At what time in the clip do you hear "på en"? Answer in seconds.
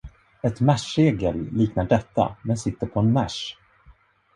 2.87-3.13